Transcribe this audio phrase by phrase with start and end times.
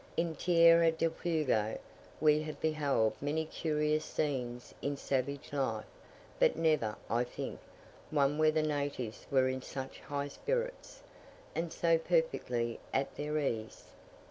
[0.17, 1.77] In Tierra del Fuego,
[2.19, 5.85] we have beheld many curious scenes in savage life,
[6.39, 7.59] but never, I think,
[8.09, 11.03] one where the natives were in such high spirits,
[11.53, 13.89] and so perfectly at their ease.